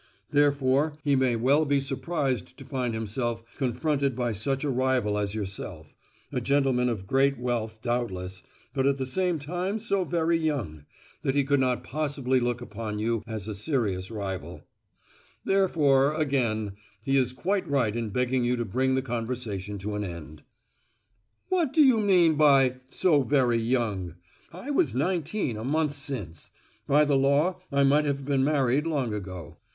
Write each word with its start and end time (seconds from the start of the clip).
Therefore 0.31 0.97
he 1.03 1.15
may 1.15 1.35
well 1.35 1.63
be 1.63 1.79
surprised 1.79 2.57
to 2.57 2.65
find 2.65 2.95
himself 2.95 3.43
confronted 3.57 4.15
by 4.15 4.31
such 4.31 4.63
a 4.63 4.69
rival 4.71 5.15
as 5.15 5.35
yourself—a 5.35 6.41
gentleman 6.41 6.89
of 6.89 7.05
great 7.05 7.37
wealth, 7.37 7.83
doubtless, 7.83 8.41
but 8.73 8.87
at 8.87 8.97
the 8.97 9.05
same 9.05 9.37
time 9.37 9.77
so 9.77 10.03
very 10.03 10.39
young, 10.39 10.85
that 11.21 11.35
he 11.35 11.43
could 11.43 11.59
not 11.59 11.83
possibly 11.83 12.39
look 12.39 12.61
upon 12.61 12.97
you 12.97 13.21
as 13.27 13.47
a 13.47 13.53
serious 13.53 14.09
rival; 14.09 14.63
therefore, 15.45 16.15
again, 16.15 16.73
he 17.03 17.15
is 17.15 17.31
quite 17.31 17.69
right 17.69 17.95
in 17.95 18.09
begging 18.09 18.43
you 18.43 18.55
to 18.55 18.65
bring 18.65 18.95
the 18.95 19.03
conversation 19.03 19.77
to 19.77 19.93
an 19.93 20.03
end." 20.03 20.41
"What 21.49 21.73
do 21.73 21.83
you 21.83 21.99
mean 21.99 22.33
by 22.33 22.77
'so 22.89 23.21
very 23.21 23.59
young'? 23.59 24.15
I 24.51 24.71
was 24.71 24.95
nineteen 24.95 25.57
a 25.57 25.63
month 25.63 25.93
since; 25.93 26.49
by 26.87 27.05
the 27.05 27.15
law 27.17 27.59
I 27.71 27.83
might 27.83 28.05
have 28.05 28.25
been 28.25 28.43
married 28.43 28.87
long 28.87 29.13
ago. 29.13 29.57